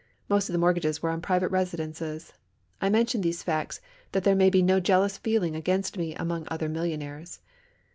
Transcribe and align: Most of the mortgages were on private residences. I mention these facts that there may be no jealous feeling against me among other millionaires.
Most 0.27 0.49
of 0.49 0.53
the 0.53 0.57
mortgages 0.57 1.03
were 1.03 1.11
on 1.11 1.21
private 1.21 1.49
residences. 1.49 2.33
I 2.81 2.89
mention 2.89 3.21
these 3.21 3.43
facts 3.43 3.79
that 4.13 4.23
there 4.23 4.33
may 4.33 4.49
be 4.49 4.63
no 4.63 4.79
jealous 4.79 5.19
feeling 5.19 5.55
against 5.55 5.95
me 5.95 6.15
among 6.15 6.45
other 6.47 6.69
millionaires. 6.69 7.39